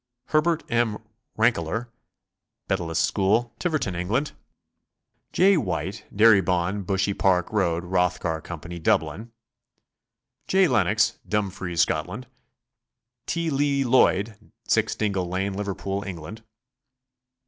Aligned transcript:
Herbert 0.29 0.63
M. 0.67 0.97
Ranldlor, 1.37 1.89
Blundeils 2.67 2.97
School, 2.97 3.53
Tiverton, 3.59 3.93
England. 3.93 4.31
J. 5.31 5.57
White, 5.57 6.05
Derrybawn, 6.11 6.81
Bushey 6.83 7.13
Park 7.13 7.51
Road, 7.51 7.83
Rothgar, 7.83 8.41
Co. 8.43 8.57
Dublin, 8.79 9.31
J. 10.47 10.67
Lennox, 10.67 11.19
Dumfries, 11.29 11.81
Scotland. 11.81 12.25
T. 13.27 13.51
Lee 13.51 13.83
Lloyd, 13.83 14.51
0 14.67 14.87
Dingle 14.97 15.29
Lane, 15.29 15.53
Liverpool, 15.53 16.01
England. 16.03 16.41